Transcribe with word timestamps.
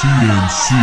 CNC. 0.00 0.74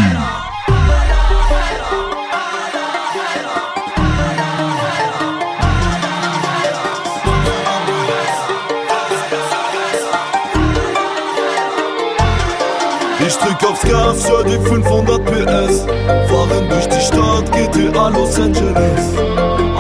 Ich 13.20 13.38
drück 13.38 13.64
aufs 13.68 13.82
Gas, 13.82 14.30
hör 14.30 14.44
die 14.44 14.60
500 14.60 15.26
PS 15.26 15.86
Fahren 16.30 16.70
durch 16.70 16.88
die 16.88 17.02
Stadt, 17.02 17.52
GTA 17.52 18.10
Los 18.10 18.40
Angeles. 18.40 19.16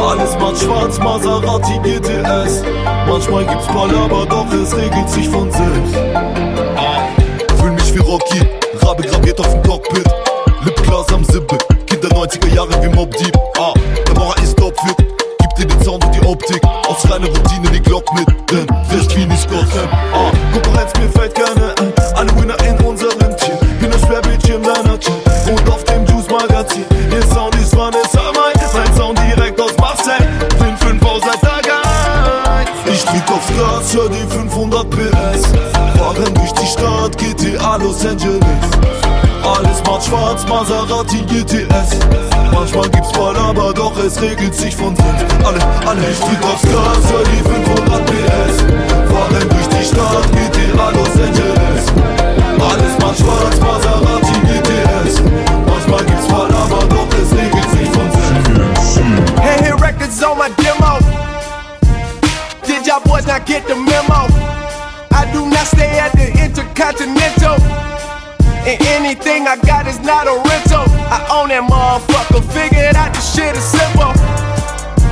Alles 0.01 0.33
macht 0.39 0.57
schwarz, 0.57 0.97
Maserati 0.97 1.77
GTS 1.83 2.63
Manchmal 3.07 3.45
gibt's 3.45 3.67
Palaber, 3.67 4.25
doch 4.25 4.51
es 4.51 4.75
regelt 4.75 5.09
sich 5.09 5.29
von 5.29 5.51
selbst. 5.51 5.95
Fühl 7.59 7.71
mich 7.71 7.93
wie 7.93 7.99
Rocky, 7.99 8.46
Rabe 8.97 9.09
graviert 9.09 9.39
auf 9.39 9.51
dem 9.51 9.61
Cockpit. 9.63 10.05
Lipglas 10.63 11.07
am 11.13 11.23
Sippe, 11.23 11.57
Kinder 11.85 12.09
90er 12.09 12.53
Jahre 12.53 12.83
wie 12.83 12.89
Mob 12.89 13.11
Deep. 13.17 13.37
Ah, 13.59 13.73
Der 14.07 14.15
Mauer 14.15 14.35
ist 14.41 14.57
topfit, 14.57 14.95
gib 14.97 15.55
dir 15.55 15.65
den 15.67 15.83
Sound 15.83 16.03
und 16.05 16.15
die 16.15 16.21
Optik. 16.25 16.61
Aus 16.87 17.09
reiner 17.09 17.27
Routine 17.27 17.69
die 17.71 17.81
Glock 17.81 18.11
mit, 18.13 18.27
denn 18.51 18.67
recht 18.91 19.15
wie 19.15 19.25
nicht 19.25 19.47
Gotham 19.49 19.89
ah, 20.13 20.26
Maserati 40.47 41.23
GTS 41.25 41.99
Manchmal 42.51 42.89
gibt's 42.89 43.11
Palaber, 43.11 43.73
doch 43.73 43.97
es 43.97 44.19
regelt 44.21 44.55
sich 44.55 44.75
von 44.75 44.95
selbst. 44.95 45.25
Alle, 45.45 45.59
alle, 45.85 46.09
ich 46.09 46.19
drück 46.19 46.43
aufs 46.43 46.63
Gas, 46.63 47.11
hör 47.11 47.23
die 47.23 47.43
500 47.43 48.05
PS 48.05 48.86
And 68.67 68.75
anything 68.99 69.47
I 69.47 69.55
got 69.63 69.87
is 69.87 69.95
not 70.03 70.27
a 70.27 70.35
rental. 70.43 70.83
I 71.07 71.23
own 71.31 71.55
that 71.55 71.63
motherfucker. 71.63 72.43
Figured 72.51 72.99
out 72.99 73.15
this 73.15 73.23
shit 73.31 73.55
is 73.55 73.63
simple. 73.63 74.11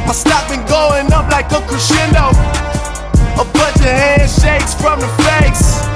My 0.03 0.11
stock 0.11 0.43
been 0.51 0.59
going 0.67 1.07
up 1.15 1.31
like 1.31 1.47
a 1.55 1.63
crescendo. 1.63 2.35
A 3.39 3.47
bunch 3.47 3.79
of 3.79 3.95
handshakes 3.95 4.75
from 4.75 4.99
the 4.99 5.07
fakes. 5.23 5.87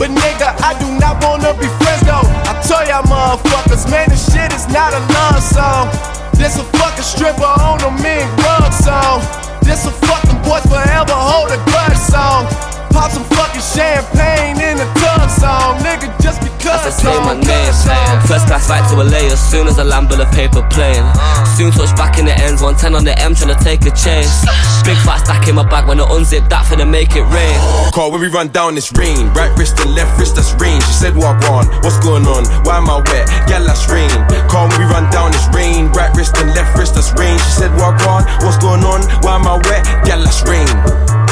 But 0.00 0.16
nigga, 0.16 0.48
I 0.64 0.80
do 0.80 0.88
not 0.96 1.20
wanna 1.20 1.52
be 1.60 1.68
friends 1.76 2.08
though. 2.08 2.24
I 2.48 2.56
tell 2.64 2.80
y'all 2.88 3.04
motherfuckers, 3.04 3.84
man, 3.92 4.08
this 4.08 4.24
shit 4.24 4.48
is 4.56 4.64
not 4.72 4.96
a 4.96 5.04
love 5.12 5.44
song. 5.44 5.92
This 6.40 6.56
a 6.56 6.64
fucking 6.80 7.04
stripper 7.04 7.52
on 7.68 7.84
a 7.84 7.92
mean 8.00 8.24
rug 8.40 8.72
song. 8.72 9.20
This 9.60 9.84
a 9.84 9.92
fucking 9.92 10.40
boys 10.40 10.64
forever 10.64 11.12
hold 11.12 11.52
a 11.52 11.60
grudge 11.68 12.00
song. 12.00 12.48
Pop 12.90 13.10
some 13.10 13.24
fucking 13.24 13.62
champagne 13.62 14.60
in 14.60 14.76
the 14.78 14.88
tub 14.98 15.28
song, 15.30 15.78
nigga, 15.84 16.08
just 16.22 16.40
because. 16.40 16.84
As 16.84 17.00
I 17.00 17.08
say 17.08 17.16
my 17.24 17.34
name 17.34 17.72
song. 17.72 18.20
First 18.28 18.46
class 18.46 18.66
flight 18.66 18.84
to 18.90 18.96
LA 18.96 19.32
as 19.32 19.40
soon 19.40 19.68
as 19.68 19.78
I 19.78 19.84
land 19.84 20.10
with 20.10 20.20
a 20.20 20.28
paper 20.36 20.60
plane 20.68 21.00
uh. 21.00 21.44
Soon 21.56 21.70
touch 21.72 21.94
back 21.96 22.18
in 22.18 22.26
the 22.26 22.36
ends, 22.36 22.60
110 22.60 22.94
on 22.94 23.04
the 23.04 23.16
M 23.18 23.32
tryna 23.32 23.56
take 23.62 23.80
a 23.88 23.92
chance. 23.94 24.44
Big 24.84 24.96
fat 25.04 25.24
stack 25.24 25.48
in 25.48 25.54
my 25.54 25.64
bag 25.64 25.88
when 25.88 26.00
I 26.00 26.04
unzip 26.12 26.48
that 26.48 26.64
finna 26.64 26.88
make 26.88 27.12
it 27.16 27.24
rain 27.28 27.56
Call 27.92 28.10
when 28.12 28.20
we 28.20 28.28
run 28.28 28.48
down 28.48 28.74
this 28.74 28.92
rain. 28.92 29.28
Right 29.32 29.52
wrist 29.56 29.80
and 29.80 29.94
left 29.94 30.18
wrist, 30.18 30.36
that's 30.36 30.52
rain. 30.60 30.80
She 30.82 30.92
said, 30.92 31.16
What 31.16 31.40
on? 31.48 31.66
What's 31.80 31.98
going 32.00 32.26
on? 32.26 32.44
Why 32.64 32.76
am 32.76 32.88
I 32.88 33.00
wet? 33.00 33.28
Yeah, 33.48 33.64
that's 33.64 33.88
rain. 33.88 34.10
Call 34.48 34.68
when 34.68 34.78
we 34.80 34.86
run 34.88 35.08
down 35.10 35.32
this 35.32 35.48
rain. 35.54 35.88
Right 35.92 36.12
wrist 36.16 36.36
and 36.36 36.52
left 36.52 36.76
wrist, 36.76 36.94
that's 36.94 37.12
rain. 37.16 37.38
She 37.38 37.52
said, 37.64 37.72
What 37.76 37.96
on? 38.08 38.24
What's 38.44 38.58
going 38.58 38.84
on? 38.84 39.00
Why 39.24 39.36
am 39.36 39.46
I 39.46 39.56
wet? 39.68 39.84
Yeah, 40.04 40.20
that's 40.20 40.44
rain. 40.44 41.27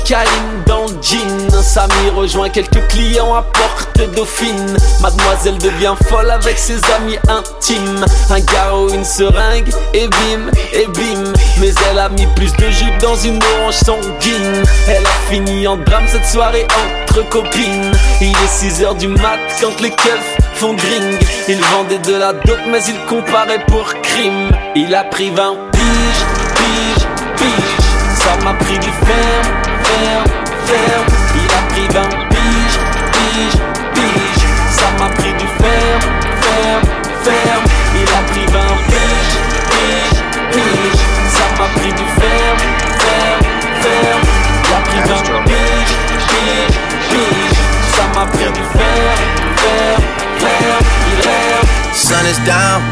Cocaïne 0.00 0.62
dans 0.66 0.86
le 0.86 1.02
jean. 1.02 1.62
Samy 1.62 2.10
rejoint 2.14 2.48
quelques 2.48 2.86
clients 2.88 3.34
à 3.34 3.42
Porte 3.42 4.14
Dauphine. 4.14 4.76
Mademoiselle 5.00 5.58
devient 5.58 5.94
folle 6.08 6.30
avec 6.30 6.58
ses 6.58 6.78
amis 6.96 7.18
intimes. 7.28 8.04
Un 8.30 8.40
garrot, 8.40 8.88
une 8.90 9.04
seringue 9.04 9.70
et 9.94 10.08
bim, 10.08 10.50
et 10.72 10.86
bim. 10.86 11.32
Mais 11.60 11.72
elle 11.90 11.98
a 11.98 12.08
mis 12.08 12.26
plus 12.34 12.52
de 12.56 12.70
jus 12.70 12.92
dans 13.00 13.14
une 13.16 13.38
orange 13.58 13.74
sanguine. 13.74 14.62
Elle 14.88 15.04
a 15.04 15.30
fini 15.30 15.66
en 15.66 15.76
drame 15.76 16.06
cette 16.08 16.26
soirée 16.26 16.66
entre 17.08 17.28
copines. 17.28 17.92
Il 18.20 18.30
est 18.30 18.82
6h 18.82 18.96
du 18.98 19.08
mat 19.08 19.38
quand 19.60 19.80
les 19.80 19.90
keufs 19.90 20.36
font 20.54 20.74
gring. 20.74 21.18
Il 21.48 21.60
vendait 21.60 21.98
de 21.98 22.14
la 22.14 22.32
dope 22.32 22.60
mais 22.68 22.82
il 22.88 22.98
comparait 23.06 23.64
pour 23.66 23.86
crime. 24.02 24.50
Il 24.74 24.94
a 24.94 25.04
pris 25.04 25.30
20 25.30 25.56
piges, 25.72 26.26
piges, 26.56 27.06
piges. 27.36 27.80
Ça 28.14 28.36
m'a 28.44 28.54
pris 28.54 28.78
du 28.78 28.90
ferme, 28.90 29.69
ferme, 29.90 30.26
ferme 30.66 31.08
Il 31.36 31.50
a 31.50 31.62
pris 31.70 31.88
20 31.88 32.08
piges, 32.30 32.78
piges, 33.12 33.60
piges 33.94 34.46
Ça 34.70 34.88
m'a 34.98 35.08
pris 35.14 35.32
du 35.34 35.46
ferme, 35.60 36.06
ferme, 36.42 36.86
ferme. 37.24 37.64
Il 37.94 38.08
a 38.08 38.22
pris 38.30 38.46
20 38.46 38.60
piges, 38.90 39.36
piges, 39.70 40.20
piges 40.52 41.02
Ça 41.36 41.46
m'a 41.58 41.68
pris 41.78 41.92
du 41.92 42.06
ferme, 42.18 42.60
ferme, 43.02 43.44
ferme. 43.82 44.24
Il 44.62 44.74
a 44.74 44.80
pris 44.86 45.00
20 45.00 45.44
piges, 45.44 45.94
piges, 46.30 46.78
piges 47.10 47.60
Ça 47.96 48.04
m'a 48.14 48.26
pris 48.26 48.50
du 48.52 48.64
ferme, 48.76 49.22
ferme, 49.56 50.04
ferme. 50.38 50.86
Il 51.12 51.20
est 51.20 51.96
Sun 51.96 52.26
is 52.26 52.38
down, 52.46 52.82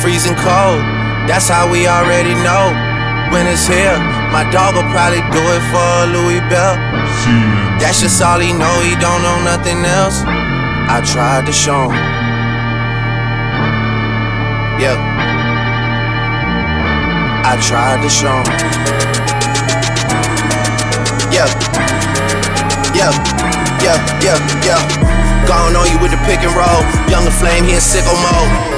freezing 0.00 0.34
cold. 0.36 0.82
That's 1.26 1.48
how 1.48 1.70
we 1.70 1.86
already 1.86 2.34
know. 2.34 2.72
When 3.30 3.46
it's 3.46 3.66
here, 3.66 3.98
my 4.32 4.44
dog 4.50 4.74
will 4.76 4.88
probably 4.92 5.22
do 5.32 5.40
it 5.40 5.62
for 5.72 5.90
Louis 6.12 6.40
Bell. 6.48 6.76
That's 7.80 8.00
just 8.00 8.20
all 8.22 8.38
he 8.38 8.52
know, 8.52 8.74
he 8.80 8.94
don't 8.96 9.22
know 9.22 9.38
nothing 9.44 9.84
else. 9.84 10.22
I 10.24 11.00
tried 11.04 11.46
to 11.46 11.52
show 11.52 11.88
him. 11.90 12.00
Yeah. 14.80 14.96
I 17.44 17.56
tried 17.60 18.02
to 18.02 18.10
show 18.10 18.36
him. 18.44 18.48
Yeah. 21.32 21.48
Yeah. 22.94 23.12
Yeah. 23.82 23.98
Yeah. 24.20 24.38
Yeah. 24.64 25.46
Gone 25.46 25.76
on 25.76 25.90
you 25.90 25.98
with 26.00 26.10
the 26.10 26.20
pick 26.28 26.40
and 26.40 26.54
roll. 26.54 26.82
Younger 27.10 27.30
flame, 27.30 27.64
he 27.64 27.74
in 27.74 27.80
sicko 27.80 28.12
mode. 28.12 28.77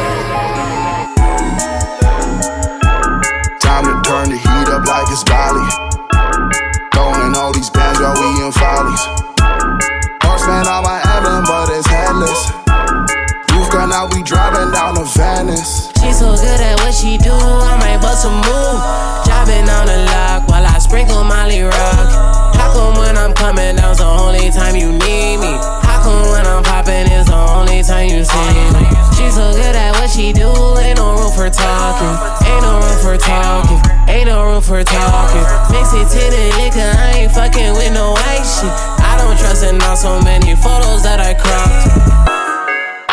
A 18.20 18.28
move. 18.28 18.80
Dropping 19.24 19.64
on 19.64 19.88
the 19.88 20.04
lock 20.12 20.44
while 20.44 20.66
I 20.66 20.76
sprinkle 20.76 21.24
Molly 21.24 21.62
Rock. 21.62 22.52
How 22.52 22.68
come 22.68 23.00
when 23.00 23.16
I'm 23.16 23.32
coming 23.32 23.76
down's 23.76 23.96
the 23.96 24.04
only 24.04 24.50
time 24.50 24.76
you 24.76 24.92
need 24.92 25.40
me? 25.40 25.56
How 25.80 26.04
come 26.04 26.28
when 26.28 26.44
I'm 26.44 26.62
popping 26.62 27.08
is 27.08 27.32
the 27.32 27.40
only 27.56 27.80
time 27.80 28.12
you 28.12 28.20
see 28.20 28.52
me? 28.76 28.84
She 29.16 29.24
so 29.32 29.56
good 29.56 29.72
at 29.72 29.96
what 29.96 30.10
she 30.12 30.36
do, 30.36 30.52
ain't 30.84 31.00
no 31.00 31.16
room 31.16 31.32
for 31.32 31.48
talking. 31.48 32.12
Ain't 32.44 32.60
no 32.60 32.84
room 32.84 33.00
for 33.00 33.16
talking. 33.16 33.80
Ain't 34.04 34.28
no 34.28 34.44
room 34.44 34.60
for 34.60 34.84
talking. 34.84 35.46
Mix 35.72 35.96
it 35.96 36.04
to 36.12 36.20
the 36.28 36.44
liquor, 36.60 36.92
I 37.00 37.24
ain't 37.24 37.32
fucking 37.32 37.72
with 37.72 37.96
no 37.96 38.12
white 38.12 38.44
shit. 38.44 38.68
I 39.00 39.16
don't 39.16 39.40
trust 39.40 39.64
in 39.64 39.78
not 39.78 39.96
so 39.96 40.20
many 40.20 40.52
photos 40.60 41.00
that 41.08 41.24
I 41.24 41.32
cropped. 41.32 41.88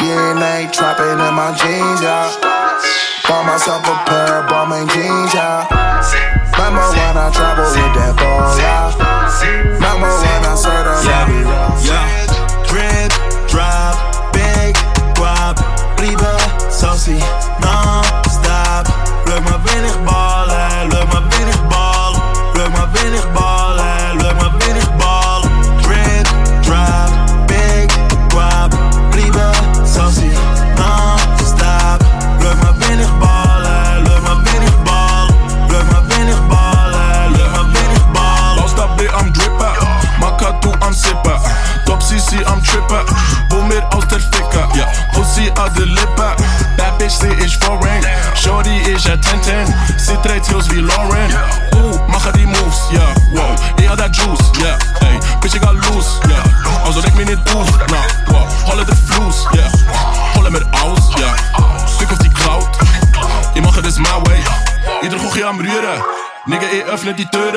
DNA 0.03 0.67
trapping 0.75 1.15
in 1.15 1.31
my 1.31 1.55
jeans, 1.55 2.03
yeah. 2.03 2.56
Bought 3.27 3.45
myself 3.45 3.83
a 3.83 4.09
pair 4.09 4.39
of 4.39 4.49
Balmain 4.49 4.87
jeans, 4.87 5.33
yeah. 5.33 5.96
Wow 53.87 53.91
Eher 53.91 53.95
der 53.95 54.11
Juice, 54.11 54.51
yeah, 54.61 54.77
ey 55.01 55.19
Bitch, 55.41 55.55
egal 55.55 55.75
los, 55.75 56.19
ja 56.23 56.31
yeah. 56.31 56.85
Also 56.85 57.01
denk 57.01 57.15
mir 57.15 57.25
nicht 57.25 57.55
auf, 57.55 57.67
na, 57.89 58.33
wow 58.33 58.47
Holle 58.65 58.85
de 58.85 58.95
Fluss, 58.95 59.45
yeah. 59.53 59.69
Holle 60.35 60.51
mit 60.51 60.63
aus, 60.81 61.15
yeah. 61.17 61.35
Stück 61.87 62.11
auf 62.11 62.19
die 62.19 62.29
Cloud 62.29 62.69
Ich 63.55 63.61
mache 63.61 63.81
das 63.81 63.97
my 63.97 64.05
way 64.25 64.39
Ieder 65.01 65.17
gochje 65.17 65.45
am 65.45 65.59
Rühren 65.59 66.01
Nigga, 66.45 66.67
ich 66.71 66.83
öffne 66.85 67.13
die 67.13 67.25
Türen 67.25 67.55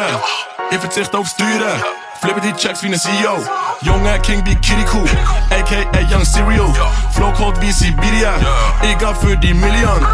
Ich 0.70 0.78
verzichte 0.78 1.18
aufs 1.18 1.34
Türen 1.36 1.82
Flippen 2.20 2.42
die 2.42 2.52
Checks 2.52 2.82
wie 2.82 2.90
ne 2.90 2.98
CEO. 2.98 3.42
Junge 3.80 4.18
King 4.20 4.44
wie 4.44 4.54
Kirikou, 4.56 5.04
aka 5.50 6.00
Young 6.10 6.22
Serial. 6.22 6.70
Flow 7.12 7.32
Code 7.32 7.58
wie 7.62 7.72
Siberia, 7.72 8.34
egal 8.82 9.14
für 9.14 9.38
die 9.38 9.54
Million. 9.54 10.06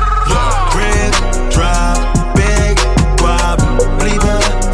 Crib, 0.71 1.51
drop, 1.51 2.35
big, 2.35 2.79
guap, 3.19 3.61
liebe, 4.05 4.26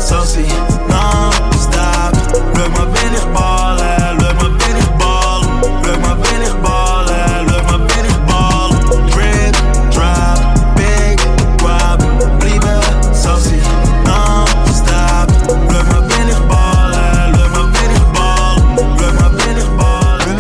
saucy, 0.03 0.47
non-stop. 0.89 2.15
Leuk 2.55 2.77
maar 2.77 2.93
weinig 2.93 3.33
ballen, 3.33 4.17
leuk 4.19 4.35
maar 4.41 4.57
weinig 4.59 4.97
ballen. 4.97 5.49
Leuk 5.83 6.01
maar 6.01 6.17
weinig 6.21 6.61
ballen, 6.61 7.45
leuk 7.47 7.65
maar 7.71 7.87
weinig 7.87 8.25
ballen. 8.25 8.79
Drip, 9.11 9.55
drop, 9.91 10.39
big, 10.75 11.27
grab, 11.57 12.03
bliebe. 12.39 12.79
saucy, 13.13 13.61
non-stop. 14.05 15.31
Leuk 15.71 15.87
maar 15.91 16.07
weinig 16.09 16.47
ballen, 16.47 17.31
leuk 17.31 17.53
maar 17.53 17.71
weinig 17.73 18.13
ballen. 18.13 18.97
Leuk 18.97 19.21
maar 19.21 19.37
weinig 19.37 19.77
ballen. 19.77 20.39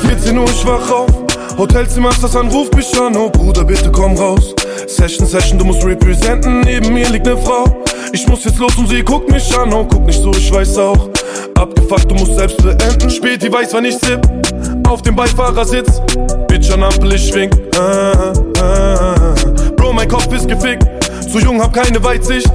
14 0.00 0.36
Uhr, 0.36 0.44
ich 0.48 0.64
wach 0.64 0.90
auf. 0.90 1.10
Hotelzimmer 1.56 2.10
ist 2.10 2.22
das, 2.22 2.36
Anruf, 2.36 2.68
Ruf 2.68 2.76
mich 2.76 3.00
an. 3.00 3.16
Oh 3.16 3.30
Bruder, 3.30 3.64
bitte 3.64 3.90
komm 3.90 4.16
raus. 4.16 4.54
Session, 5.02 5.26
Session, 5.26 5.58
du 5.58 5.64
musst 5.64 5.84
representen, 5.84 6.60
neben 6.60 6.94
mir 6.94 7.08
liegt 7.08 7.26
ne 7.26 7.36
Frau. 7.36 7.64
Ich 8.12 8.24
muss 8.28 8.44
jetzt 8.44 8.60
los 8.60 8.78
und 8.78 8.88
sie 8.88 9.02
guckt 9.02 9.28
mich 9.32 9.58
an, 9.58 9.72
oh 9.72 9.84
guck 9.84 10.06
nicht 10.06 10.22
so, 10.22 10.30
ich 10.30 10.52
weiß 10.52 10.78
auch. 10.78 11.08
Abgefuckt, 11.56 12.08
du 12.08 12.14
musst 12.14 12.36
selbst 12.36 12.58
beenden. 12.58 13.10
Spät, 13.10 13.42
die 13.42 13.52
weiß, 13.52 13.74
wann 13.74 13.84
ich 13.84 13.96
sipp. 13.96 14.20
Auf 14.88 15.02
dem 15.02 15.16
Beifahrersitz, 15.16 16.00
Bitch 16.46 16.70
an 16.70 16.84
Ampel, 16.84 17.14
ich 17.14 17.28
schwing. 17.28 17.50
Ah, 17.76 18.32
ah, 18.60 18.62
ah. 18.62 19.34
Bro, 19.76 19.92
mein 19.92 20.06
Kopf 20.06 20.32
ist 20.32 20.46
gefickt. 20.46 20.86
Zu 21.28 21.40
jung, 21.40 21.60
hab 21.60 21.72
keine 21.72 22.00
Weitsicht. 22.04 22.48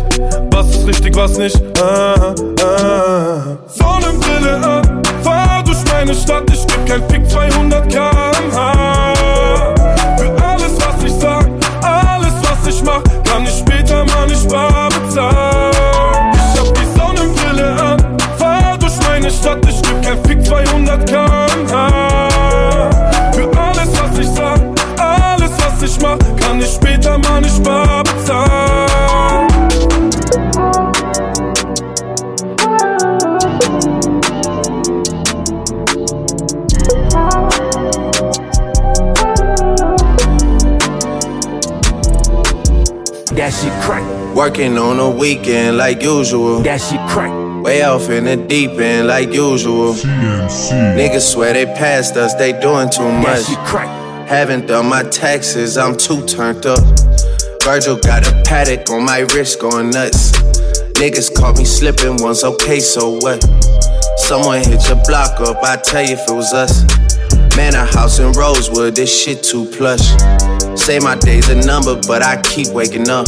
Was 0.51 0.69
ist 0.69 0.87
richtig, 0.87 1.17
was 1.17 1.37
nicht? 1.37 1.61
Ah, 1.81 2.33
ah. 2.63 3.57
Sonnenbrille 3.67 4.55
an, 4.55 5.03
fahr 5.21 5.63
durch 5.65 5.79
meine 5.91 6.15
Stadt. 6.15 6.49
Ich 6.53 6.65
geb 6.65 6.85
kein 6.85 7.09
Fick 7.09 7.29
200 7.29 7.89
km/h. 7.89 8.96
Working 44.57 44.79
on 44.79 44.97
a 44.97 45.07
weekend 45.07 45.77
like 45.77 46.01
usual. 46.01 46.61
That 46.61 46.81
shit 46.81 46.99
crack. 47.07 47.31
Way 47.63 47.83
off 47.83 48.09
in 48.09 48.23
the 48.23 48.35
deep 48.35 48.71
end 48.71 49.07
like 49.07 49.31
usual. 49.31 49.93
Niggas 49.93 51.31
swear 51.31 51.53
they 51.53 51.67
passed 51.67 52.17
us, 52.17 52.33
they 52.33 52.53
doing 52.59 52.89
too 52.89 53.03
much. 53.03 53.23
That 53.23 53.37
much. 53.37 53.45
shit 53.45 53.57
crack. 53.59 54.27
Haven't 54.27 54.65
done 54.65 54.89
my 54.89 55.03
taxes, 55.03 55.77
I'm 55.77 55.95
too 55.95 56.25
turned 56.25 56.65
up. 56.65 56.79
Virgil 57.61 57.97
got 57.97 58.27
a 58.27 58.41
paddock 58.45 58.89
on 58.89 59.05
my 59.05 59.27
wrist 59.31 59.61
going 59.61 59.91
nuts. 59.91 60.31
Niggas 60.97 61.35
caught 61.35 61.59
me 61.59 61.63
slipping 61.63 62.17
once, 62.17 62.43
okay, 62.43 62.79
so 62.79 63.11
what? 63.19 63.43
Someone 64.17 64.63
hit 64.63 64.87
your 64.87 64.99
block 65.05 65.39
up, 65.39 65.57
I 65.61 65.75
tell 65.75 66.01
you 66.01 66.13
if 66.13 66.27
it 66.27 66.33
was 66.33 66.51
us. 66.53 66.81
Man, 67.55 67.75
a 67.75 67.85
house 67.85 68.17
in 68.17 68.31
Rosewood, 68.31 68.95
this 68.95 69.23
shit 69.23 69.43
too 69.43 69.65
plush. 69.65 70.15
Say 70.75 70.97
my 70.97 71.15
day's 71.15 71.47
a 71.49 71.55
number, 71.63 72.01
but 72.07 72.23
I 72.23 72.41
keep 72.41 72.69
waking 72.69 73.07
up. 73.07 73.27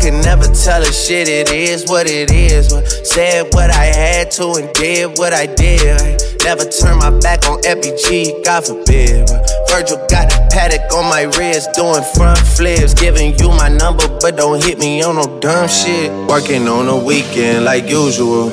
Can 0.00 0.20
never 0.22 0.46
tell 0.54 0.80
a 0.80 0.92
shit, 0.92 1.28
it 1.28 1.50
is 1.50 1.86
what 1.88 2.06
it 2.08 2.30
is. 2.30 2.68
Said 3.08 3.52
what 3.52 3.70
I 3.70 3.86
had 3.86 4.30
to 4.32 4.52
and 4.54 4.72
did 4.74 5.18
what 5.18 5.32
I 5.32 5.46
did. 5.46 6.22
Never 6.44 6.64
turn 6.64 6.98
my 6.98 7.10
back 7.18 7.44
on 7.46 7.60
FBG, 7.62 8.44
God 8.44 8.64
forbid. 8.64 9.28
Virgil 9.68 9.98
got 10.08 10.32
a 10.32 10.48
paddock 10.50 10.92
on 10.94 11.04
my 11.10 11.22
wrist, 11.36 11.70
doing 11.74 12.02
front 12.14 12.38
flips. 12.38 12.94
Giving 12.94 13.38
you 13.38 13.48
my 13.48 13.68
number, 13.68 14.06
but 14.20 14.36
don't 14.36 14.62
hit 14.62 14.78
me 14.78 15.02
on 15.02 15.16
no 15.16 15.40
dumb 15.40 15.68
shit. 15.68 16.10
Working 16.28 16.68
on 16.68 16.88
a 16.88 16.96
weekend 16.96 17.64
like 17.64 17.88
usual. 17.88 18.50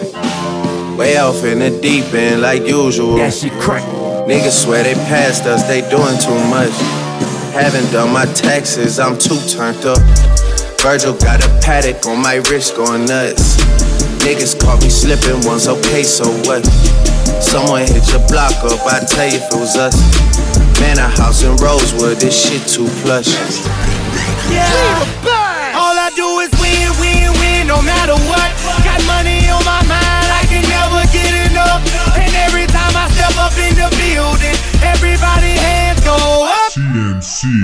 Way 0.98 1.18
off 1.18 1.44
in 1.44 1.60
the 1.60 1.80
deep 1.82 2.14
end 2.14 2.42
like 2.42 2.64
usual. 2.64 3.18
That 3.18 3.34
shit 3.34 3.54
crack. 3.54 3.84
Niggas 4.28 4.64
swear 4.64 4.84
they 4.84 4.96
passed 4.96 5.46
us, 5.46 5.64
they 5.68 5.82
doing 5.90 6.18
too 6.18 6.40
much. 6.50 6.74
Haven't 7.54 7.92
done 7.92 8.12
my 8.12 8.26
taxes, 8.34 9.00
I'm 9.00 9.18
too 9.18 9.40
turned 9.48 9.86
up. 9.86 10.35
Virgil 10.86 11.18
got 11.18 11.42
a 11.42 11.50
paddock 11.66 12.06
on 12.06 12.22
my 12.22 12.36
wrist 12.46 12.76
going 12.76 13.06
nuts. 13.06 13.58
Niggas 14.22 14.54
caught 14.62 14.78
me 14.84 14.90
slipping 14.94 15.42
once, 15.42 15.66
okay, 15.66 16.04
so 16.04 16.30
what? 16.46 16.62
Someone 17.42 17.90
hit 17.90 18.06
your 18.14 18.22
block 18.30 18.54
up, 18.62 18.78
I 18.86 19.02
tell 19.02 19.26
you 19.26 19.42
if 19.42 19.50
it 19.50 19.58
was 19.58 19.74
us. 19.82 19.98
Man, 20.78 21.02
a 21.02 21.10
house 21.10 21.42
in 21.42 21.58
Rosewood, 21.58 22.22
this 22.22 22.38
shit 22.38 22.62
too 22.70 22.86
plush. 23.02 23.34
Yeah. 24.54 25.74
All 25.74 25.98
I 25.98 26.14
do 26.14 26.46
is 26.46 26.54
win, 26.62 26.94
win, 27.02 27.34
win, 27.42 27.66
no 27.66 27.82
matter 27.82 28.14
what. 28.30 28.54
Got 28.86 29.02
money 29.10 29.42
on 29.50 29.66
my 29.66 29.82
mind, 29.90 30.30
I 30.30 30.46
can 30.46 30.62
never 30.70 31.02
get 31.10 31.34
enough. 31.50 31.82
And 32.14 32.30
every 32.46 32.65
step 33.26 33.44
up 33.44 33.58
in 33.58 33.74
the 33.76 33.90
building, 33.98 34.56
everybody 34.84 35.54
hands 35.58 36.02
go 36.02 36.16
up. 36.46 36.74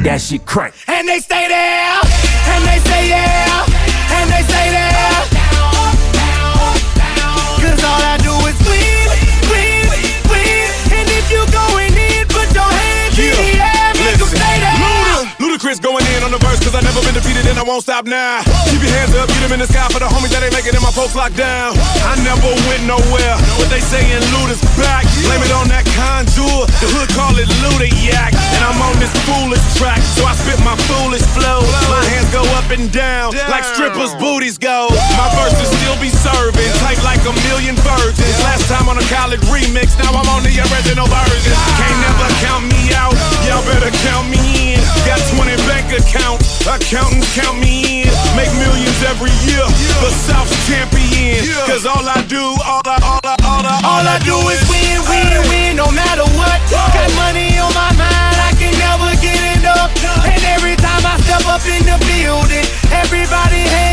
That 0.04 0.20
shit 0.22 0.46
crack. 0.46 0.74
And 0.88 1.08
they 1.08 1.20
stay 1.20 1.48
there, 1.48 2.00
and 2.54 2.66
they 2.66 2.80
say 2.90 3.10
yeah, 3.10 3.66
and 4.12 4.30
they 4.30 4.44
say 4.44 4.70
there. 4.72 4.91
Ludacris 15.72 15.80
going 15.80 16.06
in 16.18 16.24
on 16.24 16.32
the 16.32 16.42
verse, 16.44 16.60
cause 16.60 16.76
I 16.76 16.82
never 16.84 17.00
been 17.00 17.16
defeated 17.16 17.48
and 17.48 17.56
I 17.56 17.64
won't 17.64 17.84
stop 17.84 18.04
now. 18.04 18.44
Keep 18.68 18.84
your 18.84 18.92
hands 18.92 19.16
up, 19.16 19.28
get 19.32 19.40
them 19.40 19.56
in 19.56 19.60
the 19.64 19.70
sky 19.70 19.88
for 19.88 20.00
the 20.04 20.10
homies 20.12 20.36
that 20.36 20.44
ain't 20.44 20.52
making 20.52 20.76
it, 20.76 20.84
my 20.84 20.92
folks 20.92 21.16
locked 21.16 21.40
down. 21.40 21.72
I 22.04 22.20
never 22.28 22.52
went 22.68 22.84
nowhere, 22.84 23.36
but 23.56 23.72
they 23.72 23.80
saying 23.80 24.20
Luda's 24.36 24.60
back. 24.76 25.08
Blame 25.24 25.40
it 25.40 25.54
on 25.56 25.72
that 25.72 25.88
contour, 25.96 26.68
the 26.84 26.88
hood 26.92 27.08
call 27.16 27.32
it 27.40 27.48
Ludayak. 27.64 28.36
And 28.36 28.62
I'm 28.68 28.80
on 28.84 29.00
this 29.00 29.14
foolish 29.24 29.64
track, 29.80 30.04
so 30.20 30.28
I 30.28 30.36
spit 30.36 30.60
my 30.68 30.76
foolish 30.92 31.24
flow. 31.32 31.64
My 31.88 32.04
hands 32.12 32.28
go 32.36 32.44
up 32.60 32.68
and 32.68 32.92
down, 32.92 33.32
like 33.48 33.64
strippers' 33.64 34.12
booties 34.20 34.60
go. 34.60 34.92
My 35.16 35.30
verses 35.40 35.72
still 35.72 35.96
be 36.04 36.12
serving, 36.12 36.68
tight 36.84 37.00
like 37.08 37.24
a 37.24 37.34
million 37.48 37.80
virgins. 37.80 38.36
Last 38.44 38.68
time 38.68 38.92
on 38.92 39.00
a 39.00 39.06
college 39.08 39.44
remix, 39.48 39.96
now 39.96 40.12
I'm 40.12 40.28
on 40.36 40.44
the 40.44 40.52
original 40.52 41.08
version. 41.08 41.56
Can't 41.80 42.00
never 42.04 42.28
count 42.44 42.68
me 42.68 42.92
out, 42.92 43.16
y'all 43.48 43.64
better 43.64 43.94
count 44.04 44.28
me 44.28 44.76
in. 44.76 44.82
Got 45.08 45.24
20 45.32 45.61
bank 45.68 45.92
account. 45.94 46.42
accountants 46.66 47.30
count 47.36 47.58
me 47.60 48.04
in. 48.04 48.12
Make 48.36 48.52
millions 48.58 49.00
every 49.06 49.34
year, 49.46 49.64
the 50.02 50.12
South's 50.26 50.54
champion. 50.68 51.44
Cause 51.68 51.86
all 51.86 52.06
I 52.08 52.22
do, 52.28 52.42
all 52.64 52.86
I, 52.86 52.98
all 53.04 53.24
I, 53.24 53.36
all 53.44 53.66
I, 53.66 53.76
All 53.84 54.06
I 54.06 54.18
do 54.24 54.38
is 54.50 54.62
win, 54.72 54.98
win, 55.10 55.34
win, 55.50 55.72
no 55.76 55.90
matter 55.92 56.26
what. 56.38 56.58
Got 56.72 57.12
money 57.16 57.58
on 57.60 57.72
my 57.74 57.92
mind, 58.00 58.38
I 58.40 58.52
can 58.58 58.74
never 58.80 59.10
get 59.22 59.40
enough. 59.58 59.92
And 60.26 60.42
every 60.56 60.76
time 60.76 61.04
I 61.06 61.18
step 61.22 61.46
up 61.48 61.64
in 61.68 61.84
the 61.86 61.98
building, 62.08 62.66
everybody 62.92 63.62
hands 63.68 63.91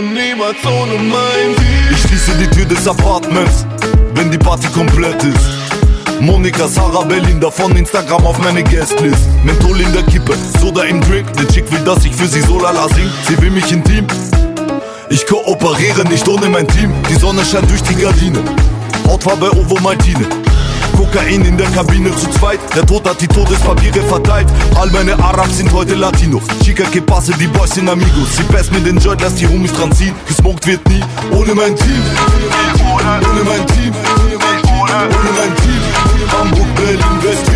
und 0.00 0.14
niemals 0.14 0.56
ohne 0.64 0.94
mein 0.94 1.54
Ziel. 1.56 1.92
Ich 1.92 1.98
schließe 2.02 2.32
die 2.38 2.48
Tür 2.48 2.64
des 2.64 2.88
Apartments, 2.88 3.66
wenn 4.14 4.30
die 4.30 4.38
Party 4.38 4.66
komplett 4.68 5.22
ist. 5.22 6.20
Monika, 6.20 6.66
Sarah, 6.68 7.04
Berlin, 7.04 7.40
davon 7.40 7.76
Instagram 7.76 8.24
auf 8.26 8.38
meine 8.38 8.62
Guestlist. 8.62 9.28
Menthol 9.44 9.80
in 9.80 9.92
der 9.92 10.02
Kippe, 10.04 10.34
Soda 10.60 10.84
im 10.84 11.00
Drink. 11.02 11.32
Der 11.34 11.48
Chick 11.48 11.70
will, 11.70 11.84
dass 11.84 12.04
ich 12.04 12.14
für 12.14 12.26
sie 12.26 12.40
so 12.40 12.58
lala 12.58 12.88
sing. 12.88 13.10
Sie 13.28 13.40
will 13.40 13.50
mich 13.50 13.70
intim. 13.72 14.06
Ich 15.10 15.26
kooperiere 15.26 16.04
nicht 16.08 16.26
ohne 16.28 16.48
mein 16.48 16.66
Team. 16.68 16.92
Die 17.08 17.16
Sonne 17.16 17.44
scheint 17.44 17.70
durch 17.70 17.82
die 17.82 17.94
Gardine. 17.94 18.38
Hautfarbe 19.06 19.50
Ovo 19.56 19.78
Maltine. 19.80 20.26
Kokain 21.10 21.44
in 21.44 21.56
der 21.56 21.68
Kabine 21.70 22.14
zu 22.14 22.28
zweit. 22.30 22.60
Der 22.74 22.86
Tod 22.86 23.08
hat 23.08 23.20
die 23.20 23.26
Todespapiere 23.26 24.00
verteilt. 24.02 24.46
All 24.76 24.90
meine 24.90 25.18
Arabs 25.18 25.58
sind 25.58 25.72
heute 25.72 25.94
Latinos. 25.94 26.42
Chica 26.62 26.84
que 26.84 27.00
passe, 27.00 27.32
die 27.32 27.48
Boys 27.48 27.70
sind 27.70 27.88
Amigos. 27.88 28.36
Sie 28.36 28.44
best 28.44 28.72
mit 28.72 28.86
den 28.86 28.98
Joint, 28.98 29.20
lass 29.20 29.34
die 29.34 29.46
Homies 29.46 29.72
dran 29.72 29.92
ziehen. 29.92 30.14
Gesmoked 30.28 30.66
wird 30.66 30.88
nie. 30.88 31.02
Ohne 31.32 31.54
mein 31.54 31.74
Team. 31.74 32.02
Ohne 32.92 33.44
mein 33.44 33.66
Team. 33.66 33.92
Ohne 34.78 34.92
mein 35.36 35.56
Team. 35.56 35.82
Hamburg, 36.32 36.74
Berlin, 36.76 37.22
West. 37.22 37.49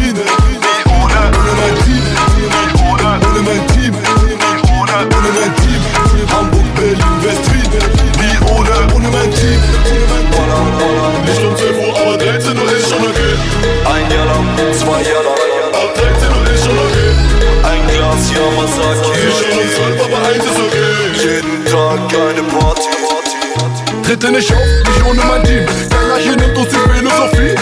Tenez 24.24 24.40
chaud, 24.40 24.54
les 24.86 25.00
journées 25.00 25.20
m'intime 25.22 25.66
Car 25.90 26.08
la 26.08 26.18
gêne 26.18 26.36
dans 26.54 26.64
ses 26.64 26.78
philosophies 26.94 27.54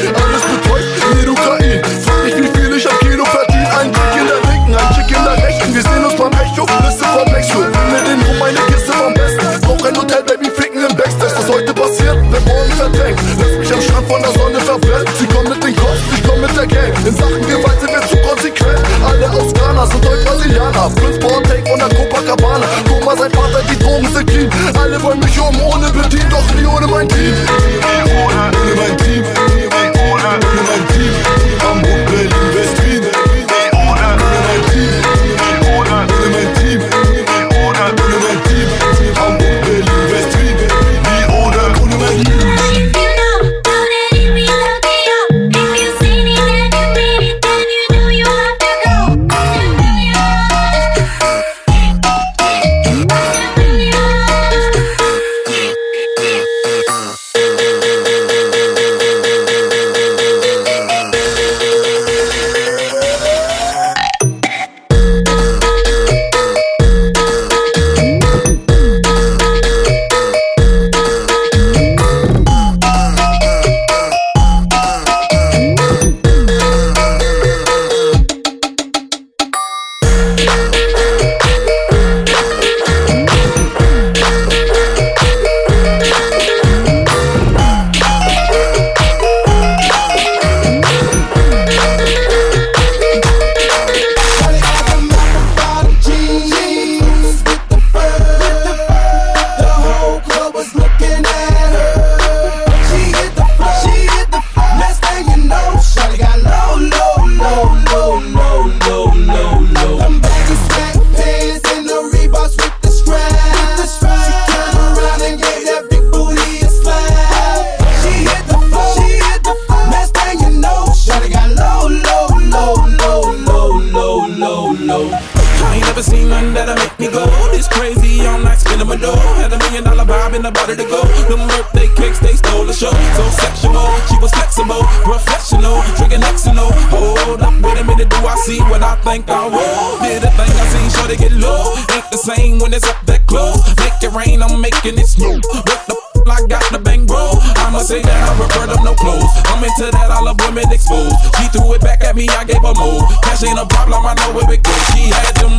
at 152.12 152.16
me, 152.16 152.28
I 152.28 152.44
gave 152.44 152.62
her 152.62 152.74
more. 152.74 153.06
Cash 153.22 153.42
ain't 153.44 153.58
a 153.58 153.66
problem, 153.66 154.04
I 154.04 154.14
know 154.14 154.32
where 154.34 154.52
it 154.52 154.62
goes. 154.62 154.74
She 154.92 155.08
had 155.08 155.34
them. 155.36 155.56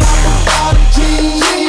All 0.61 0.75
jeans. 0.93 1.62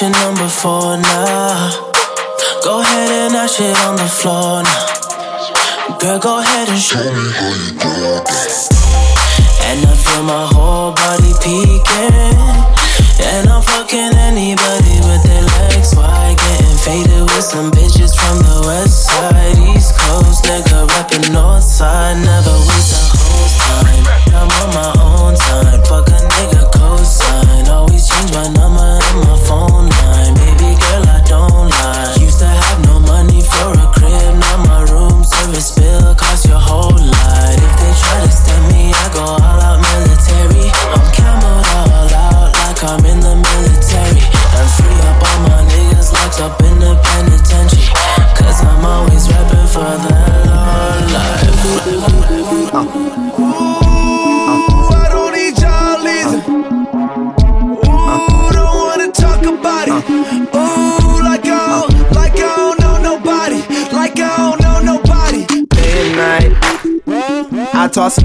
Your 0.00 0.10
number 0.10 0.48
for 0.48 0.96
now? 0.96 1.70
Go 2.64 2.80
ahead 2.80 3.10
and 3.10 3.36
ash 3.36 3.60
it 3.60 3.76
on 3.86 3.94
the 3.94 4.08
floor 4.08 4.62
now. 4.64 5.98
Girl, 6.00 6.18
go 6.18 6.40
ahead 6.40 6.68
and 6.68 6.80
show 6.80 6.98
me 6.98 7.30
how 7.30 7.54
you 7.54 7.78
do 7.78 8.13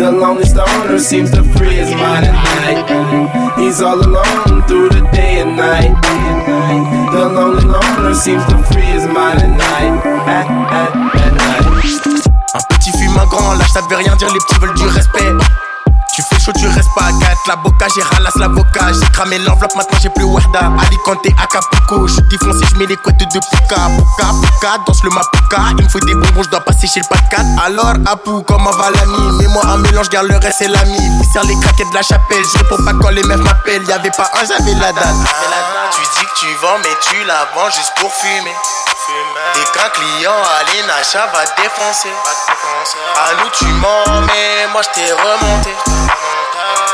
the 0.00 0.10
longest 0.10 0.56
owner 0.56 0.98
seems 0.98 1.30
to 1.30 1.44
free 1.44 1.74
his 1.76 1.90
mind 1.90 2.24
at 2.24 2.32
night. 2.32 3.58
He's 3.58 3.82
all 3.82 4.00
alone 4.00 4.62
through 4.66 4.88
the 4.88 5.06
day 5.12 5.40
and 5.40 5.56
night. 5.56 5.92
The 7.12 7.28
lonely 7.28 7.64
loner 7.64 8.14
seems 8.14 8.44
to 8.46 8.56
free 8.72 8.88
his 8.96 9.06
mind 9.06 9.42
at 9.42 9.50
night. 9.50 10.00
At, 10.26 10.46
at, 10.72 10.96
at 11.20 11.32
night. 11.34 11.60
Un 12.54 12.60
petit 12.70 12.92
fume 12.92 13.18
un 13.18 13.26
grand, 13.26 13.52
là 13.58 13.64
ça 13.72 13.82
veut 13.90 13.96
rien 13.96 14.16
dire, 14.16 14.32
les 14.32 14.40
petits 14.40 14.58
veulent 14.58 14.74
du 14.74 14.84
respect. 14.84 15.69
Tu 16.52 16.60
fais 16.60 16.68
chaud, 16.68 16.68
tu 16.70 16.76
restes 16.76 16.94
pas 16.94 17.06
à 17.06 17.12
4. 17.12 17.48
La 17.48 17.56
boca, 17.56 17.86
j'ai 17.94 18.02
ralasse 18.02 18.36
l'avocat. 18.36 18.92
J'ai 18.92 19.10
cramé 19.12 19.38
l'enveloppe, 19.38 19.74
maintenant 19.76 19.98
j'ai 20.00 20.10
plus 20.10 20.24
Wahda. 20.24 20.72
Alicante, 20.86 21.26
Acapulco. 21.42 22.06
Je 22.06 22.14
suis 22.14 22.22
défoncé, 22.22 22.64
je 22.70 22.76
mets 22.76 22.86
les 22.86 22.96
couettes 22.96 23.18
de 23.18 23.24
Puka. 23.24 23.76
Puka, 23.96 24.28
Puka, 24.42 24.78
danse 24.86 25.02
le 25.04 25.10
Mapuka. 25.10 25.58
Il 25.78 25.84
me 25.84 25.88
faut 25.88 26.00
des 26.00 26.14
bonbons, 26.14 26.42
je 26.42 26.48
dois 26.50 26.60
passer 26.60 26.86
chez 26.86 27.00
le 27.00 27.06
pas 27.06 27.16
de 27.16 27.28
4. 27.28 27.44
Alors, 27.64 27.94
Apu, 28.06 28.30
comment 28.46 28.70
va 28.70 28.90
l'ami? 28.90 29.38
Mets-moi 29.38 29.64
un 29.64 29.78
mélange, 29.78 30.08
garde 30.08 30.26
le 30.28 30.36
reste, 30.36 30.58
c'est 30.58 30.68
l'ami. 30.68 30.98
Serre 31.32 31.44
les 31.44 31.58
craquettes 31.60 31.90
de 31.90 31.94
la 31.94 32.02
chapelle. 32.02 32.44
Je 32.52 32.58
réponds 32.58 32.82
pas 32.84 32.92
quand 33.00 33.10
les 33.10 33.22
meufs 33.22 33.40
m'appellent. 33.40 33.86
Y'avait 33.88 34.10
pas 34.10 34.30
un, 34.34 34.44
j'avais 34.44 34.74
la 34.74 34.92
date. 34.92 35.14
Tu 35.92 36.02
dis 36.18 36.26
que 36.26 36.38
tu 36.38 36.46
vends, 36.62 36.78
mais 36.82 36.96
tu 37.02 37.24
la 37.24 37.46
vends 37.54 37.70
juste 37.70 37.92
pour 38.00 38.12
fumer. 38.12 38.54
Et 39.56 39.64
qu'un 39.76 39.88
client 39.90 40.30
à 40.30 40.62
l'Enacha 40.70 41.26
va 41.32 41.44
défoncer. 41.60 42.12
À 43.16 43.42
nous 43.42 43.50
tu 43.50 43.64
mens, 43.64 44.20
mais 44.26 44.68
moi 44.72 44.82
je 44.82 45.00
t'ai 45.00 45.12
remonté. 45.12 45.74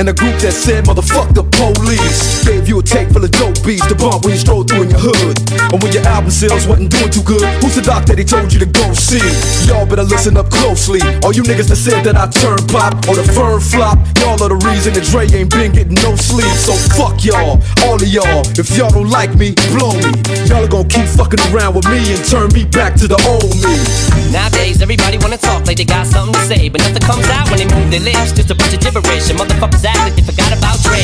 and 0.00 0.08
a 0.08 0.16
group 0.16 0.32
that 0.40 0.56
said, 0.56 0.88
motherfuck 0.88 1.28
the 1.36 1.44
police. 1.60 2.40
Gave 2.40 2.64
you 2.64 2.80
a 2.80 2.82
tape 2.82 3.12
full 3.12 3.20
of 3.20 3.30
dope 3.36 3.60
beats 3.60 3.84
to 3.84 3.94
bump 3.94 4.24
when 4.24 4.32
you 4.32 4.40
stroll 4.40 4.64
through 4.64 4.88
in 4.88 4.90
your 4.96 5.12
hood. 5.12 5.36
And 5.52 5.76
when 5.76 5.92
your 5.92 6.00
album 6.08 6.32
sales 6.32 6.64
wasn't 6.64 6.88
doing 6.88 7.12
too 7.12 7.20
good, 7.20 7.44
who's 7.60 7.76
the 7.76 7.84
doc 7.84 8.08
that 8.08 8.16
he 8.16 8.24
told 8.24 8.48
you 8.48 8.58
to 8.64 8.70
go 8.72 8.96
see? 8.96 9.20
Y'all 9.68 9.84
better 9.84 10.02
listen 10.02 10.40
up 10.40 10.48
closely. 10.48 11.04
All 11.20 11.36
you 11.36 11.44
niggas 11.44 11.68
that 11.68 11.76
said 11.76 12.00
that 12.08 12.16
I 12.16 12.32
turn 12.32 12.56
pop 12.72 12.96
or 13.12 13.14
the 13.20 13.28
firm 13.28 13.60
flop, 13.60 14.00
y'all 14.24 14.40
are 14.40 14.48
the 14.48 14.60
reason 14.64 14.96
that 14.96 15.04
Dre 15.12 15.28
ain't 15.36 15.52
been 15.52 15.76
getting 15.76 16.00
no 16.00 16.16
sleep. 16.16 16.48
So 16.56 16.72
fuck 16.96 17.20
y'all, 17.20 17.60
all 17.84 18.00
of 18.00 18.08
y'all. 18.08 18.40
If 18.56 18.72
y'all 18.72 18.88
don't 18.88 19.12
like 19.12 19.36
me, 19.36 19.52
blow 19.76 19.92
me. 19.92 20.16
Y'all 20.48 20.64
are 20.64 20.72
gonna 20.72 20.88
keep 20.88 21.12
fucking 21.12 21.44
around 21.52 21.76
with 21.76 21.84
me 21.92 22.00
and 22.08 22.24
turn 22.24 22.48
me 22.56 22.64
back 22.64 22.96
to 23.04 23.06
the 23.06 23.20
old 23.28 23.52
me. 23.60 23.76
Nowadays, 24.32 24.80
everybody 24.80 25.20
wanna 25.20 25.36
talk 25.36 25.68
like 25.68 25.76
they 25.76 25.84
got 25.84 26.08
something 26.08 26.32
to 26.32 26.42
say, 26.48 26.72
but 26.72 26.80
nothing 26.80 27.04
comes 27.04 27.28
out 27.28 27.52
when 27.52 27.60
they 27.60 27.68
move 27.68 27.92
their 27.92 28.00
lips. 28.00 28.32
Just 28.32 28.48
a 28.48 28.56
bunch 28.56 28.72
of 28.72 28.80
gibberish, 28.80 29.28
and 29.28 29.36
motherfuckers 29.36 29.89
act 29.90 30.00
like 30.06 30.14
they 30.14 30.22
forgot 30.22 30.54
about 30.54 30.78
Dre. 30.86 31.02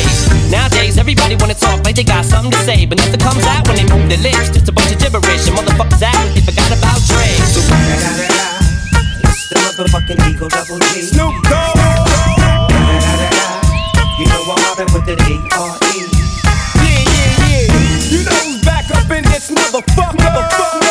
Nowadays, 0.49 0.97
everybody 0.97 1.35
wanna 1.35 1.53
talk 1.53 1.83
like 1.83 1.95
they 1.95 2.07
got 2.07 2.23
something 2.23 2.51
to 2.51 2.61
say, 2.63 2.85
but 2.85 2.97
nothing 2.97 3.19
comes 3.19 3.43
out 3.45 3.67
when 3.67 3.75
they 3.75 3.87
move 3.91 4.07
their 4.07 4.21
lips. 4.23 4.49
Just 4.55 4.67
a 4.69 4.71
bunch 4.71 4.91
of 4.91 4.99
gibberish, 4.99 5.47
and 5.47 5.55
motherfuckers 5.57 6.01
act 6.01 6.15
like 6.15 6.33
they 6.35 6.43
forgot 6.47 6.71
about 6.71 6.99
Dre. 7.09 7.27
So, 7.51 7.59
It's 9.27 9.43
the 9.51 9.55
motherfucking 9.59 10.19
Eagle 10.29 10.49
Double 10.49 10.79
G. 10.91 11.01
Snoop 11.11 11.35
Dogg. 11.51 11.75
You 14.19 14.25
know 14.31 14.41
I'm 14.49 14.59
mobbing 14.65 14.91
with 14.95 15.05
the 15.05 15.15
D-R-E. 15.15 15.93
Yeah, 16.81 17.03
yeah, 17.05 17.43
yeah. 17.45 18.09
You 18.09 18.19
know 18.25 18.39
who's 18.49 18.61
back 18.65 18.89
up 18.95 19.11
in 19.11 19.23
this 19.29 19.51
motherfucker. 19.51 20.17
motherfucker, 20.17 20.17
motherfucker. 20.17 20.86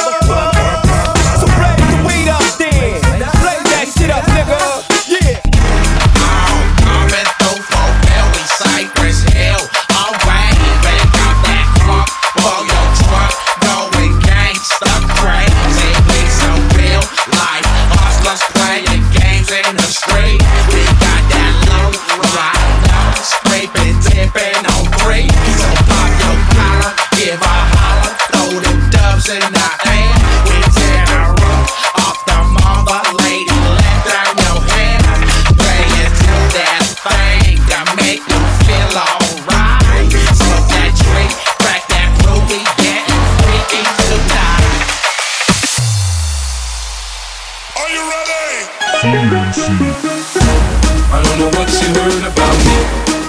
Heard 52.07 52.23
about 52.23 52.59
me, 52.63 52.79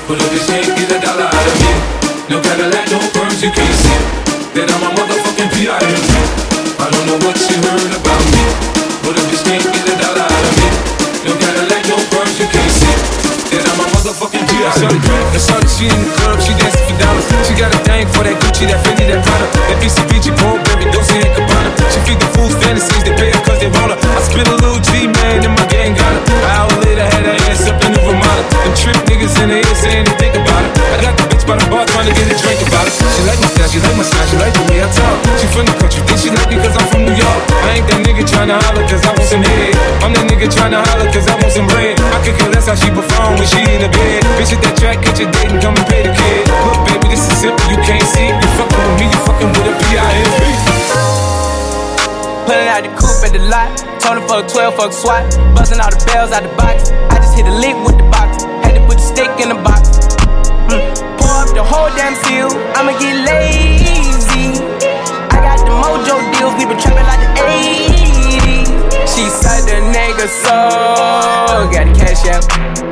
but 0.05 0.21
if 0.21 0.29
you 0.37 0.43
can't 0.45 0.69
get 0.77 0.93
a 0.93 0.99
dollar 1.01 1.25
out 1.25 1.47
of 1.49 1.57
me, 1.65 1.73
no 2.29 2.37
Cadillac, 2.45 2.85
no 2.93 3.01
perms, 3.09 3.41
you 3.41 3.49
can't 3.49 3.77
see. 3.81 3.97
That 4.53 4.69
I'm 4.69 4.85
a 4.85 4.89
motherfucking 4.93 5.49
P.I.M.P. 5.57 6.13
I 6.77 6.85
don't 6.93 7.05
know 7.09 7.17
what 7.25 7.37
you 7.41 7.57
heard 7.57 7.93
about 7.97 8.23
me, 8.29 8.43
but 9.01 9.17
if 9.17 9.25
you 9.33 9.39
can't 9.49 9.65
get 9.65 9.81
a 9.81 9.95
dollar 9.97 10.29
out 10.29 10.45
of 10.45 10.53
me, 10.61 10.69
no 11.25 11.33
Cadillac, 11.41 11.83
no 11.89 11.97
perms, 12.13 12.37
you 12.37 12.47
can't 12.53 12.66
P.I.M.P. 14.57 15.05
The 15.37 15.37
shorty, 15.37 15.69
she 15.69 15.85
in 15.85 15.93
the 16.01 16.09
club, 16.17 16.41
she 16.41 16.49
dancing 16.57 16.81
for 16.89 16.97
dollars. 16.97 17.29
She 17.45 17.53
got 17.53 17.69
a 17.69 17.77
thing 17.85 18.09
for 18.09 18.25
that 18.25 18.41
Gucci, 18.41 18.65
that 18.65 18.81
Fendi, 18.81 19.05
that 19.05 19.21
Prada, 19.21 19.45
that 19.53 19.77
BCBG, 19.77 20.33
Paul, 20.33 20.57
baby, 20.65 20.89
Dolce 20.89 21.13
and 21.13 21.29
Gabbana. 21.29 21.69
She 21.93 22.01
feed 22.09 22.17
the 22.17 22.25
fools 22.33 22.57
fantasies, 22.57 23.05
they 23.05 23.13
pay 23.13 23.29
her 23.29 23.41
cause 23.45 23.61
they 23.61 23.69
want 23.69 23.93
her. 23.93 23.97
I 24.01 24.21
spit 24.25 24.49
a 24.49 24.57
little 24.57 24.81
G, 24.81 25.05
man, 25.13 25.45
and 25.45 25.53
my 25.53 25.61
gang 25.69 25.93
got 25.93 26.09
her. 26.09 26.21
An 26.25 26.49
hour 26.57 26.73
later, 26.81 27.05
had 27.05 27.29
her 27.29 27.37
ass 27.53 27.69
up 27.69 27.77
in 27.85 27.93
the 27.93 28.01
Ramada. 28.01 28.41
Them 28.65 28.73
trip 28.73 28.97
niggas 29.05 29.37
in 29.45 29.53
the 29.53 29.61
ear 29.61 29.77
saying 29.77 30.09
they 30.09 30.17
think 30.25 30.33
about 30.33 30.65
it. 30.65 30.73
I 30.73 30.97
got 31.05 31.13
the 31.21 31.29
bitch 31.29 31.45
by 31.45 31.61
the 31.61 31.67
bar 31.69 31.85
trying 31.93 32.09
to 32.09 32.13
get 32.17 32.25
a 32.25 32.33
drink 32.41 32.57
about 32.65 32.89
it. 32.89 32.97
She 32.97 33.21
like 33.29 33.37
my 33.37 33.49
style, 33.53 33.69
she 33.69 33.77
like 33.77 33.93
my 33.93 34.05
style, 34.09 34.25
she 34.25 34.37
like 34.41 34.53
the 34.57 34.65
way 34.73 34.81
I 34.81 34.89
talk. 34.89 35.17
She 35.37 35.45
from 35.53 35.69
the 35.69 35.75
country, 35.77 36.01
think 36.01 36.17
she 36.17 36.29
like 36.33 36.49
me 36.49 36.57
cause 36.57 36.73
I'm 36.73 36.89
from 36.89 37.05
New 37.05 37.13
York. 37.13 37.41
I 37.61 37.77
ain't 37.77 37.85
that 37.93 38.01
nigga 38.01 38.25
tryna 38.25 38.57
holler 38.57 38.81
cause 38.89 39.05
I 39.05 39.13
want 39.13 39.29
some 39.29 39.45
head. 39.45 39.77
I'm 40.01 40.17
that 40.17 40.25
nigga 40.25 40.49
tryna 40.49 40.81
holler 40.81 41.05
cause 41.13 41.29
I 41.29 41.37
want 41.37 41.53
some 41.53 41.69
bread. 41.69 41.93
I 42.09 42.17
could 42.25 42.33
care 42.41 42.49
less 42.49 42.65
how 42.65 42.73
she 42.73 42.89
perform 42.89 43.37
when 43.37 43.45
she 43.45 43.61
in 43.61 43.85
the 43.85 43.91
bed. 43.93 44.25
At 44.53 44.61
that 44.63 44.75
track, 44.79 45.03
your 45.03 45.27
date 45.31 45.51
and 45.51 45.59
come 45.59 45.75
and 45.75 45.87
pay 45.87 46.03
the 46.03 46.13
kid. 46.13 46.47
Look, 46.47 46.87
baby, 46.87 47.07
this 47.11 47.23
is 47.27 47.35
simple, 47.43 47.67
you 47.67 47.79
can't 47.83 48.03
see. 48.15 48.31
You 48.31 48.49
fucking 48.55 48.79
with 48.79 48.97
me, 48.99 49.05
you 49.11 49.19
fucking 49.27 49.49
with 49.51 49.71
a 49.71 49.73
P.I.M.P. 49.87 50.41
Pulling 52.47 52.69
out 52.71 52.81
the 52.85 52.91
coupe 52.95 53.27
at 53.27 53.35
the 53.35 53.43
lot. 53.51 53.67
Him 54.07 54.23
fuck 54.23 54.47
12, 54.47 54.75
fuck 54.79 54.93
SWAT. 54.93 55.27
Busting 55.51 55.83
all 55.83 55.91
the 55.91 55.99
bells 56.07 56.31
out 56.31 56.43
the 56.47 56.53
box. 56.55 56.95
I 57.11 57.19
just 57.19 57.35
hit 57.35 57.43
a 57.43 57.51
lick 57.51 57.75
with 57.83 57.99
the 57.99 58.07
box. 58.07 58.47
Had 58.63 58.79
to 58.79 58.81
put 58.87 58.95
the 58.95 59.03
stick 59.03 59.27
in 59.43 59.49
the 59.51 59.59
box. 59.59 60.15
Mm. 60.71 60.79
Pour 61.19 61.43
up 61.43 61.51
the 61.51 61.59
whole 61.59 61.91
damn 61.99 62.15
seal. 62.23 62.47
I'ma 62.79 62.95
get 63.03 63.19
lazy. 63.27 64.63
I 65.27 65.43
got 65.43 65.59
the 65.59 65.75
mojo 65.75 66.23
deals. 66.39 66.55
We 66.55 66.63
been 66.71 66.79
trapping 66.79 67.03
like 67.03 67.19
the 67.19 67.31
80s. 67.51 68.71
She 69.11 69.27
said 69.27 69.67
the 69.67 69.83
nigga 69.91 70.31
soul. 70.31 71.67
Got 71.67 71.91
the 71.91 71.99
cash 71.99 72.23
out. 72.31 72.86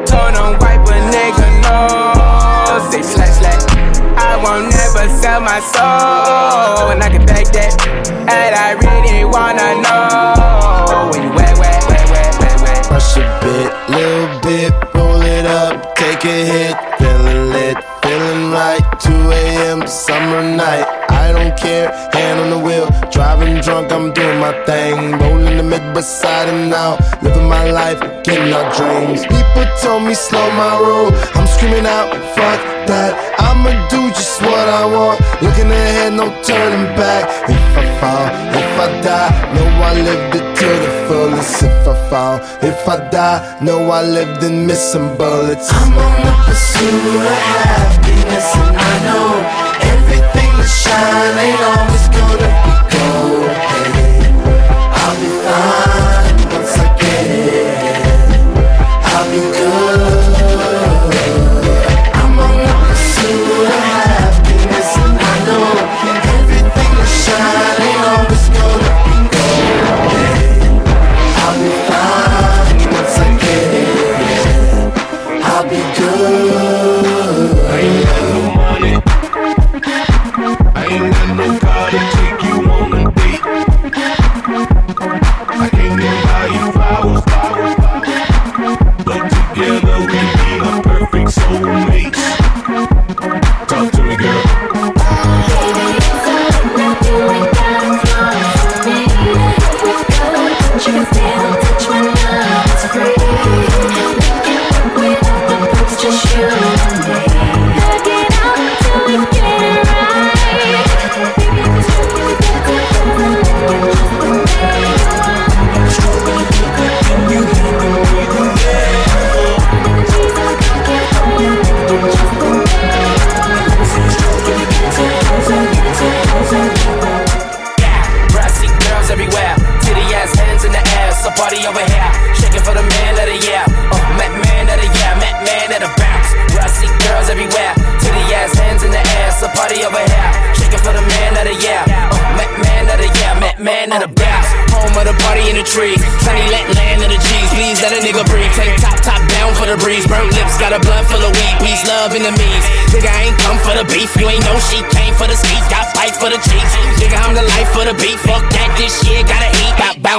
My 5.56 5.62
soul. 5.62 6.92
And 6.92 7.02
I 7.02 7.10
can 7.10 7.26
back 7.26 7.48
that. 7.56 7.74
And 8.28 8.56
I 8.68 8.76
really 8.76 9.24
wanna 9.24 9.80
know 9.84 11.10
when 11.12 11.24
you 11.24 11.32
wet, 11.32 11.56
wet, 11.58 11.80
wet, 11.88 12.06
wet, 12.12 12.32
wet, 12.40 12.58
wet. 12.62 12.88
Brush 12.90 13.16
a 13.16 13.24
bit, 13.40 13.72
little 13.96 14.40
bit, 14.44 14.72
roll 14.94 15.22
it 15.22 15.46
up, 15.46 15.96
take 15.96 16.26
a 16.26 16.38
hit, 16.52 16.76
summer 19.96 20.44
night. 20.44 20.86
I 21.10 21.32
don't 21.32 21.58
care, 21.58 21.90
hand 22.14 22.40
on 22.40 22.50
the 22.52 22.60
wheel, 22.60 22.88
driving 23.10 23.62
drunk, 23.62 23.92
I'm 23.92 24.12
doing 24.12 24.40
my 24.40 24.54
thing, 24.66 25.18
rolling 25.18 25.58
the 25.58 25.64
mid 25.64 25.94
beside 25.94 26.50
and 26.50 26.70
now, 26.70 26.98
living 27.24 27.48
my 27.48 27.72
life, 27.72 28.00
getting 28.24 28.52
our 28.54 28.68
dreams. 28.76 29.26
People 29.26 29.66
told 29.82 30.04
me 30.04 30.14
slow 30.14 30.46
my 30.52 30.78
roll, 30.78 31.10
I'm 31.34 31.48
screaming 31.48 31.88
out, 31.88 32.12
fuck 32.36 32.62
that. 32.92 33.16
I'ma 33.40 33.72
do 33.90 34.10
just 34.10 34.42
what 34.42 34.68
I 34.70 34.86
want, 34.86 35.20
looking 35.42 35.72
ahead, 35.72 36.14
no 36.14 36.28
turning 36.44 36.86
back. 37.00 37.24
If 37.50 37.78
I 37.82 37.86
fall, 38.00 38.28
if 38.60 38.72
I 38.86 38.88
die, 39.02 39.32
know 39.56 39.68
I 39.82 39.94
lived 39.96 40.36
it 40.36 40.48
to 40.60 40.70
the 40.84 40.92
fullest. 41.08 41.64
If 41.64 41.88
I 41.88 42.10
fall, 42.10 42.36
if 42.62 42.88
I 42.88 43.10
die, 43.10 43.60
know 43.62 43.90
I 43.90 44.04
lived 44.04 44.44
in 44.44 44.68
missing 44.68 45.16
bullets. 45.18 45.72
I'm 45.72 45.94
on 45.98 46.14
the 46.28 46.34
pursuit 46.46 47.02
of 47.16 47.38
happiness, 47.64 48.48
and 48.56 48.78
I 48.78 48.94
know 49.08 49.65
shine 50.96 51.38
ain't 51.40 51.62
always 51.62 52.08
gonna 52.10 52.20
be 52.20 52.25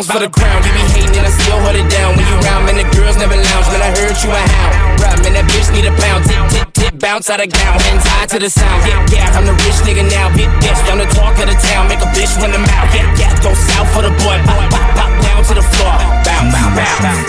For 0.07 0.23
the 0.23 0.31
crown, 0.31 0.63
you 0.63 0.71
be 0.71 0.87
hating 0.95 1.19
and 1.19 1.27
I 1.27 1.33
still 1.35 1.59
hold 1.67 1.75
it 1.75 1.91
down. 1.91 2.15
When 2.15 2.23
you 2.23 2.39
round, 2.47 2.71
man, 2.71 2.79
the 2.79 2.87
girls 2.95 3.19
never 3.19 3.35
lounge, 3.35 3.67
man, 3.75 3.83
I 3.83 3.91
heard 3.91 4.15
you 4.23 4.31
a 4.31 4.39
hound. 4.39 5.03
Right, 5.03 5.19
man, 5.19 5.35
that 5.35 5.51
bitch 5.51 5.67
need 5.75 5.83
a 5.83 5.91
pound, 5.99 6.23
tip, 6.31 6.47
tip, 6.47 6.69
tip, 6.79 6.93
bounce 7.03 7.27
out 7.27 7.43
of 7.43 7.51
gown, 7.51 7.75
hands 7.75 8.07
high 8.07 8.31
to 8.31 8.39
the 8.39 8.47
sound. 8.47 8.87
Yeah, 8.87 9.03
yeah, 9.11 9.35
I'm 9.35 9.43
the 9.51 9.59
rich 9.67 9.83
nigga 9.83 10.07
now, 10.07 10.31
big 10.31 10.47
bitch, 10.63 10.79
I'm 10.87 11.03
the 11.03 11.11
talk 11.11 11.35
of 11.43 11.51
the 11.51 11.59
town, 11.59 11.91
make 11.91 11.99
a 11.99 12.07
bitch 12.15 12.31
run 12.39 12.55
the 12.55 12.63
mouth. 12.63 12.89
Yeah, 12.95 13.03
yeah, 13.19 13.35
go 13.43 13.51
south 13.51 13.91
for 13.91 14.07
the 14.07 14.15
boy, 14.23 14.39
pop, 14.47 14.71
pop, 14.71 14.87
pop 14.95 15.11
down 15.27 15.43
to 15.43 15.55
the 15.59 15.67
floor, 15.75 15.99
bounce, 16.23 16.55
bounce, 16.55 17.03
bounce. 17.03 17.27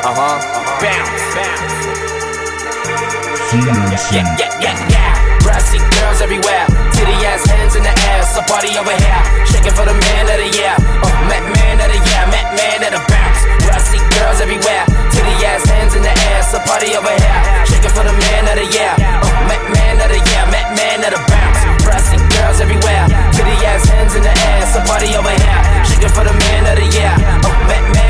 Uh 0.00 0.16
huh. 0.16 0.40
Bounce, 0.80 1.12
bounce. 1.36 1.76
Yeah, 4.16 4.24
yeah, 4.40 4.48
yeah, 4.64 4.76
yeah. 4.88 5.09
Brassy 5.42 5.78
girls 5.78 6.20
everywhere, 6.20 6.66
titty 6.92 7.16
ass 7.24 7.44
hands 7.48 7.74
in 7.76 7.82
the 7.82 7.94
air, 8.12 8.22
so 8.24 8.40
party 8.46 8.76
over 8.76 8.92
here, 8.92 9.22
shaking 9.48 9.74
for 9.74 9.84
the 9.84 9.96
man 9.96 10.24
of 10.28 10.38
the 10.38 10.48
year, 10.52 10.74
uh, 10.76 11.08
Met 11.28 11.44
man 11.56 11.80
of 11.80 11.88
the 11.88 11.98
year, 11.98 12.22
Met 12.30 12.48
man 12.56 12.80
of 12.84 12.92
the 12.96 13.02
bounce. 13.08 13.40
Brassy 13.64 13.98
girls 14.16 14.40
everywhere, 14.40 14.84
titty 15.10 15.34
ass 15.44 15.64
hands 15.68 15.94
in 15.96 16.02
the 16.02 16.12
air, 16.12 16.40
so 16.44 16.58
party 16.68 16.92
over 16.96 17.12
here, 17.12 17.40
shaking 17.66 17.92
for 17.92 18.04
the 18.04 18.12
man 18.12 18.44
of 18.52 18.56
the 18.60 18.66
year, 18.68 18.94
uh, 18.96 19.30
man 19.72 19.96
of 20.00 20.08
the 20.12 20.20
year, 20.20 20.44
man 20.52 20.70
the 21.00 21.20
bounce. 21.28 21.60
Brassy 21.84 22.16
girls 22.36 22.60
everywhere, 22.60 23.04
titty 23.32 23.56
ass 23.66 23.84
hands 23.88 24.14
in 24.14 24.22
the 24.22 24.32
air, 24.32 24.60
over 25.16 25.34
here, 25.34 25.60
shaking 25.88 26.12
for 26.12 26.24
the 26.24 26.32
man 26.32 26.62
of 26.68 26.76
the 26.76 26.86
year, 26.94 27.14
uh, 27.16 27.50
Met 27.66 27.84
man 27.94 28.09